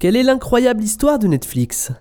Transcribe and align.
Quelle 0.00 0.16
est 0.16 0.22
l'incroyable 0.24 0.82
histoire 0.82 1.18
de 1.18 1.28
Netflix? 1.28 1.92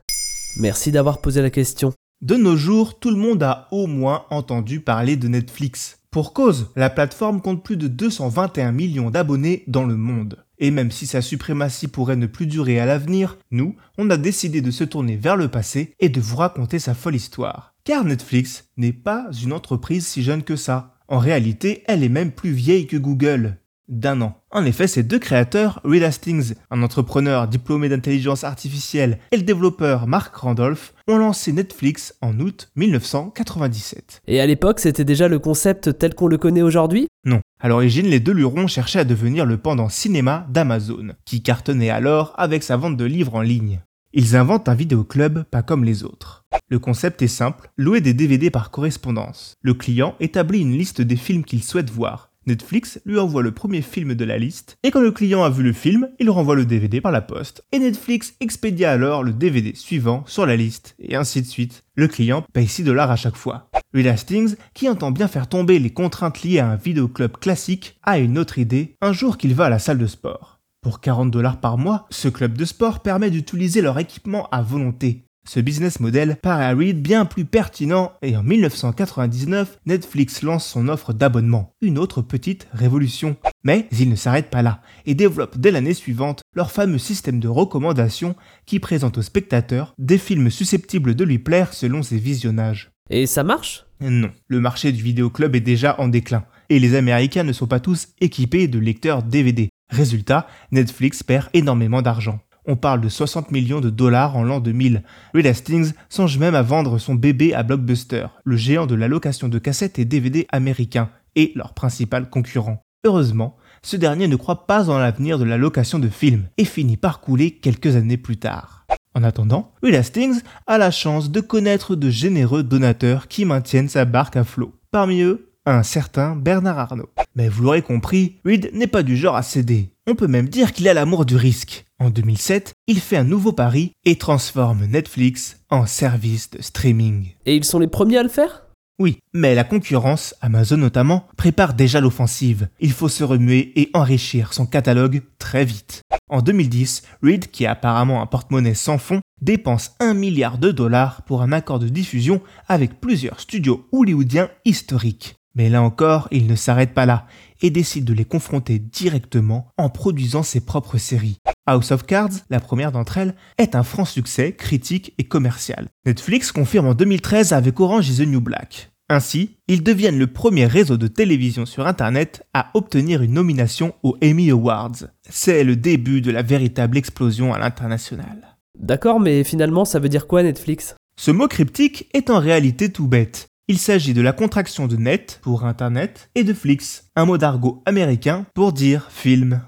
Merci 0.58 0.92
d'avoir 0.92 1.22
posé 1.22 1.42
la 1.42 1.52
question. 1.52 1.94
De 2.22 2.36
nos 2.36 2.58
jours, 2.58 3.00
tout 3.00 3.12
le 3.12 3.18
monde 3.18 3.44
a 3.44 3.68
au 3.72 3.86
moins 3.88 4.26
entendu 4.30 4.80
parler 4.80 5.16
de 5.16 5.28
Netflix. 5.28 6.00
Pour 6.10 6.34
cause, 6.34 6.72
la 6.76 6.90
plateforme 6.90 7.40
compte 7.40 7.64
plus 7.64 7.78
de 7.78 7.88
221 7.88 8.72
millions 8.72 9.10
d'abonnés 9.10 9.64
dans 9.68 9.86
le 9.86 9.96
monde. 9.96 10.44
Et 10.58 10.72
même 10.72 10.92
si 10.92 11.06
sa 11.06 11.22
suprématie 11.22 11.88
pourrait 11.88 12.16
ne 12.16 12.26
plus 12.26 12.48
durer 12.48 12.80
à 12.80 12.86
l'avenir, 12.86 13.38
nous, 13.52 13.76
on 13.98 14.10
a 14.10 14.18
décidé 14.18 14.62
de 14.62 14.72
se 14.72 14.84
tourner 14.84 15.16
vers 15.16 15.38
le 15.38 15.48
passé 15.48 15.94
et 16.00 16.10
de 16.10 16.20
vous 16.20 16.38
raconter 16.38 16.80
sa 16.80 16.96
folle 16.96 17.16
histoire. 17.16 17.76
Car 17.84 18.04
Netflix 18.04 18.70
n'est 18.76 18.92
pas 18.92 19.28
une 19.44 19.54
entreprise 19.54 20.08
si 20.08 20.24
jeune 20.24 20.44
que 20.44 20.56
ça. 20.56 20.96
En 21.08 21.20
réalité, 21.20 21.84
elle 21.86 22.04
est 22.04 22.10
même 22.10 22.32
plus 22.32 22.52
vieille 22.52 22.88
que 22.88 22.98
Google 22.98 23.60
d'un 23.90 24.22
an. 24.22 24.42
En 24.52 24.66
effet, 24.66 24.88
ces 24.88 25.04
deux 25.04 25.20
créateurs, 25.20 25.82
Reed 25.84 26.04
Hastings, 26.04 26.54
un 26.72 26.84
entrepreneur 26.84 27.48
diplômé 27.48 27.90
d'intelligence 27.90 28.44
artificielle, 28.44 29.20
et 29.32 29.38
le 29.38 29.44
développeur 29.44 30.08
Mark 30.08 30.36
Randolph, 30.36 30.94
ont 31.08 31.18
lancé 31.18 31.52
Netflix 31.52 32.16
en 32.22 32.40
août 32.40 32.70
1997. 32.76 34.22
Et 34.28 34.40
à 34.40 34.46
l'époque, 34.46 34.80
c'était 34.80 35.06
déjà 35.06 35.28
le 35.28 35.40
concept 35.40 35.98
tel 35.98 36.16
qu'on 36.16 36.28
le 36.28 36.38
connaît 36.38 36.62
aujourd'hui? 36.62 37.08
Non. 37.26 37.42
À 37.60 37.68
l'origine, 37.68 38.08
les 38.08 38.20
deux 38.20 38.34
lurons 38.34 38.68
cherchaient 38.68 39.00
à 39.00 39.06
devenir 39.06 39.46
le 39.46 39.58
pendant 39.58 39.90
cinéma 39.90 40.48
d'Amazon, 40.50 41.14
qui 41.26 41.44
cartonnait 41.44 41.90
alors 41.90 42.34
avec 42.38 42.64
sa 42.64 42.78
vente 42.78 42.98
de 42.98 43.06
livres 43.06 43.36
en 43.36 43.42
ligne. 43.42 43.82
Ils 44.16 44.36
inventent 44.36 44.70
un 44.70 44.76
vidéoclub 44.76 45.44
pas 45.44 45.64
comme 45.64 45.84
les 45.84 46.04
autres. 46.04 46.46
Le 46.70 46.78
concept 46.78 47.22
est 47.24 47.28
simple, 47.28 47.72
louer 47.78 48.00
des 48.00 48.14
DVD 48.14 48.52
par 48.52 48.70
correspondance. 48.70 49.56
Le 49.62 49.74
client 49.74 50.16
établit 50.20 50.62
une 50.62 50.78
liste 50.78 51.02
des 51.02 51.16
films 51.16 51.44
qu'il 51.44 51.64
souhaite 51.64 51.90
voir, 51.90 52.30
Netflix 52.46 53.00
lui 53.06 53.20
envoie 53.20 53.42
le 53.42 53.54
premier 53.54 53.82
film 53.82 54.16
de 54.16 54.26
la 54.26 54.38
liste, 54.38 54.78
et 54.84 54.92
quand 54.92 55.02
le 55.02 55.12
client 55.12 55.44
a 55.44 55.50
vu 55.50 55.64
le 55.64 55.74
film, 55.74 56.10
il 56.20 56.30
renvoie 56.30 56.56
le 56.56 56.66
DVD 56.66 57.00
par 57.02 57.12
la 57.12 57.22
poste, 57.22 57.64
et 57.72 57.80
Netflix 57.80 58.36
expédia 58.40 58.92
alors 58.92 59.24
le 59.24 59.32
DVD 59.34 59.74
suivant 59.76 60.24
sur 60.28 60.46
la 60.46 60.56
liste, 60.56 60.96
et 61.00 61.16
ainsi 61.16 61.42
de 61.42 61.48
suite. 61.48 61.84
Le 61.96 62.08
client 62.08 62.44
paye 62.54 62.68
6 62.68 62.84
dollars 62.84 63.12
à 63.12 63.16
chaque 63.16 63.36
fois. 63.36 63.70
Will 63.94 64.08
Hastings, 64.08 64.56
qui 64.74 64.90
entend 64.90 65.12
bien 65.12 65.28
faire 65.28 65.48
tomber 65.48 65.80
les 65.80 65.92
contraintes 65.92 66.44
liées 66.44 66.60
à 66.60 66.68
un 66.68 66.76
vidéoclub 66.76 67.38
classique, 67.38 68.00
a 68.04 68.18
une 68.18 68.38
autre 68.38 68.58
idée 68.58 68.96
un 69.02 69.14
jour 69.14 69.38
qu'il 69.38 69.54
va 69.54 69.66
à 69.66 69.70
la 69.70 69.80
salle 69.80 70.00
de 70.00 70.08
sport. 70.08 70.60
Pour 70.82 71.00
40 71.00 71.32
dollars 71.32 71.62
par 71.62 71.78
mois, 71.78 72.08
ce 72.10 72.28
club 72.28 72.58
de 72.58 72.66
sport 72.66 73.00
permet 73.00 73.32
d'utiliser 73.32 73.82
leur 73.82 73.98
équipement 74.00 74.50
à 74.52 74.62
volonté. 74.62 75.24
Ce 75.46 75.60
business 75.60 76.00
model 76.00 76.38
paraît 76.42 76.66
à 76.66 76.74
Reed 76.74 77.02
bien 77.02 77.26
plus 77.26 77.44
pertinent 77.44 78.14
et 78.22 78.38
en 78.38 78.44
1999, 78.44 79.78
Netflix 79.86 80.42
lance 80.42 80.66
son 80.66 80.88
offre 80.88 81.12
d'abonnement, 81.12 81.76
une 81.82 81.98
autre 81.98 82.22
petite 82.22 82.68
révolution. 82.72 83.36
Mais 83.64 83.88
ils 83.92 84.10
ne 84.10 84.16
s'arrêtent 84.16 84.50
pas 84.50 84.62
là 84.62 84.82
et 85.06 85.16
développent 85.16 85.58
dès 85.58 85.72
l'année 85.72 85.94
suivante 85.94 86.42
leur 86.56 86.72
fameux 86.72 86.98
système 86.98 87.42
de 87.42 87.50
recommandation 87.50 88.36
qui 88.66 88.80
présente 88.80 89.18
aux 89.18 89.22
spectateurs 89.22 89.94
des 89.98 90.18
films 90.18 90.50
susceptibles 90.50 91.14
de 91.14 91.26
lui 91.26 91.40
plaire 91.40 91.74
selon 91.74 92.04
ses 92.04 92.18
visionnages. 92.18 92.92
Et 93.10 93.26
ça 93.26 93.44
marche? 93.44 93.86
Non, 94.00 94.32
le 94.48 94.60
marché 94.62 94.94
du 94.94 95.04
vidéoclub 95.04 95.56
est 95.56 95.62
déjà 95.62 96.00
en 96.00 96.08
déclin 96.08 96.46
et 96.70 96.80
les 96.80 96.96
Américains 96.96 97.44
ne 97.44 97.54
sont 97.54 97.68
pas 97.68 97.82
tous 97.82 98.08
équipés 98.22 98.70
de 98.70 98.80
lecteurs 98.80 99.24
DVD. 99.24 99.70
Résultat, 99.90 100.48
Netflix 100.72 101.22
perd 101.22 101.50
énormément 101.54 102.02
d'argent. 102.02 102.40
On 102.66 102.76
parle 102.78 103.02
de 103.02 103.10
60 103.10 103.52
millions 103.52 103.82
de 103.82 103.90
dollars 103.90 104.38
en 104.38 104.44
l'an 104.44 104.60
2000. 104.60 105.04
Reed 105.34 105.48
Hastings 105.48 105.94
songe 106.10 106.38
même 106.38 106.56
à 106.56 106.62
vendre 106.62 106.98
son 106.98 107.16
bébé 107.16 107.54
à 107.54 107.64
Blockbuster, 107.64 108.28
le 108.46 108.56
géant 108.56 108.86
de 108.86 108.96
la 108.96 109.10
location 109.10 109.50
de 109.50 109.60
cassettes 109.60 110.00
et 110.00 110.06
DVD 110.06 110.48
américain, 110.50 111.10
et 111.36 111.52
leur 111.56 111.74
principal 111.74 112.30
concurrent. 112.30 112.82
Heureusement, 113.06 113.58
ce 113.82 113.98
dernier 113.98 114.30
ne 114.30 114.38
croit 114.38 114.66
pas 114.66 114.90
en 114.90 114.98
l'avenir 114.98 115.38
de 115.38 115.44
la 115.44 115.58
location 115.58 116.00
de 116.00 116.08
films 116.08 116.48
et 116.58 116.64
finit 116.64 116.96
par 116.96 117.20
couler 117.20 117.52
quelques 117.52 117.98
années 117.98 118.18
plus 118.18 118.38
tard. 118.38 118.86
En 119.14 119.24
attendant, 119.24 119.74
Reed 119.84 119.96
Hastings 119.96 120.42
a 120.66 120.78
la 120.78 120.90
chance 120.90 121.30
de 121.30 121.42
connaître 121.42 121.96
de 121.96 122.10
généreux 122.10 122.64
donateurs 122.64 123.28
qui 123.28 123.44
maintiennent 123.44 123.90
sa 123.90 124.06
barque 124.06 124.38
à 124.38 124.46
flot. 124.46 124.74
Parmi 124.90 125.22
eux, 125.22 125.54
un 125.66 125.84
certain 125.84 126.36
Bernard 126.36 126.80
Arnault. 126.80 127.10
Mais 127.36 127.50
vous 127.50 127.64
l'aurez 127.64 127.82
compris, 127.82 128.38
Reed 128.46 128.72
n'est 128.74 128.88
pas 128.88 129.04
du 129.04 129.18
genre 129.18 129.36
à 129.36 129.44
céder. 129.44 129.90
On 130.08 130.16
peut 130.16 130.28
même 130.28 130.50
dire 130.50 130.74
qu'il 130.74 130.88
a 130.88 130.94
l'amour 130.94 131.26
du 131.26 131.36
risque. 131.36 131.86
En 132.04 132.10
2007, 132.10 132.74
il 132.88 133.00
fait 133.00 133.16
un 133.16 133.24
nouveau 133.24 133.54
pari 133.54 133.94
et 134.04 134.18
transforme 134.18 134.88
Netflix 134.88 135.62
en 135.70 135.86
service 135.86 136.50
de 136.50 136.62
streaming. 136.62 137.30
Et 137.46 137.56
ils 137.56 137.64
sont 137.64 137.80
les 137.80 137.88
premiers 137.88 138.18
à 138.18 138.24
le 138.24 138.30
faire? 138.30 138.64
Oui, 139.00 139.20
mais 139.34 139.56
la 139.56 139.64
concurrence, 139.64 140.36
Amazon 140.42 140.76
notamment, 140.76 141.26
prépare 141.38 141.74
déjà 141.74 142.02
l'offensive. 142.02 142.68
Il 142.82 142.92
faut 142.92 143.08
se 143.08 143.24
remuer 143.24 143.72
et 143.80 143.90
enrichir 143.94 144.54
son 144.54 144.66
catalogue 144.66 145.22
très 145.40 145.64
vite. 145.64 146.02
En 146.30 146.42
2010, 146.42 147.04
Reed, 147.22 147.50
qui 147.52 147.66
a 147.66 147.72
apparemment 147.72 148.22
un 148.22 148.26
porte-monnaie 148.26 148.74
sans 148.74 148.98
fond, 148.98 149.22
dépense 149.42 149.96
1 150.02 150.14
milliard 150.14 150.58
de 150.58 150.72
dollars 150.72 151.22
pour 151.22 151.42
un 151.42 151.54
accord 151.54 151.80
de 151.80 151.88
diffusion 151.88 152.42
avec 152.68 153.00
plusieurs 153.00 153.40
studios 153.40 153.88
hollywoodiens 153.94 154.50
historiques. 154.66 155.36
Mais 155.56 155.70
là 155.70 155.82
encore, 155.82 156.28
il 156.32 156.48
ne 156.48 156.56
s'arrête 156.56 156.94
pas 156.94 157.06
là 157.06 157.28
et 157.62 157.70
décide 157.70 158.06
de 158.06 158.14
les 158.14 158.26
confronter 158.26 158.80
directement 158.80 159.68
en 159.78 159.90
produisant 159.90 160.44
ses 160.44 160.62
propres 160.62 160.98
séries. 160.98 161.38
House 161.66 161.92
of 161.92 162.06
Cards, 162.06 162.32
la 162.50 162.60
première 162.60 162.92
d'entre 162.92 163.18
elles, 163.18 163.36
est 163.58 163.76
un 163.76 163.84
franc 163.84 164.06
succès 164.06 164.54
critique 164.54 165.14
et 165.18 165.24
commercial. 165.24 165.88
Netflix 166.06 166.52
confirme 166.52 166.88
en 166.88 166.94
2013 166.94 167.54
avec 167.54 167.80
Orange 167.80 168.10
is 168.10 168.18
the 168.18 168.28
New 168.28 168.42
Black. 168.42 168.92
Ainsi, 169.10 169.58
ils 169.68 169.84
deviennent 169.84 170.18
le 170.18 170.28
premier 170.28 170.66
réseau 170.66 170.98
de 170.98 171.08
télévision 171.08 171.66
sur 171.66 171.86
Internet 171.86 172.44
à 172.54 172.72
obtenir 172.74 173.22
une 173.22 173.34
nomination 173.34 173.94
aux 174.02 174.18
Emmy 174.24 174.50
Awards. 174.50 175.08
C'est 175.30 175.64
le 175.64 175.76
début 175.76 176.22
de 176.22 176.32
la 176.32 176.42
véritable 176.42 176.98
explosion 176.98 177.54
à 177.54 177.60
l'international. 177.60 178.58
D'accord, 178.80 179.20
mais 179.20 179.44
finalement, 179.44 179.86
ça 179.86 180.00
veut 180.00 180.10
dire 180.10 180.26
quoi 180.26 180.42
Netflix? 180.42 180.96
Ce 181.16 181.32
mot 181.32 181.48
cryptique 181.48 182.10
est 182.14 182.30
en 182.30 182.40
réalité 182.40 182.92
tout 182.92 183.08
bête. 183.08 183.50
Il 183.70 183.80
s'agit 183.80 184.14
de 184.14 184.22
la 184.22 184.34
contraction 184.34 184.88
de 184.88 184.98
net 184.98 185.40
pour 185.42 185.64
Internet 185.64 186.30
et 186.36 186.44
de 186.44 186.54
flix, 186.54 187.06
un 187.16 187.24
mot 187.24 187.38
d'argot 187.38 187.82
américain 187.86 188.46
pour 188.54 188.74
dire 188.74 189.08
film. 189.10 189.62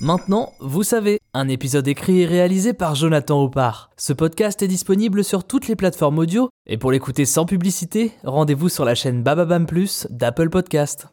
Maintenant, 0.00 0.52
vous 0.60 0.84
savez, 0.84 1.18
un 1.34 1.48
épisode 1.48 1.88
écrit 1.88 2.20
et 2.20 2.26
réalisé 2.26 2.74
par 2.74 2.94
Jonathan 2.94 3.42
Oppard. 3.42 3.90
Ce 3.96 4.12
podcast 4.12 4.62
est 4.62 4.68
disponible 4.68 5.24
sur 5.24 5.42
toutes 5.42 5.66
les 5.66 5.74
plateformes 5.74 6.20
audio 6.20 6.48
et 6.68 6.78
pour 6.78 6.92
l'écouter 6.92 7.24
sans 7.24 7.44
publicité, 7.44 8.12
rendez-vous 8.22 8.68
sur 8.68 8.84
la 8.84 8.94
chaîne 8.94 9.24
Bababam 9.24 9.66
Plus 9.66 10.06
d'Apple 10.10 10.48
Podcast. 10.48 11.08